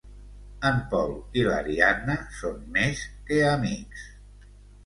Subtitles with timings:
[0.69, 4.09] En Pol i l'Ariadna són més que amics.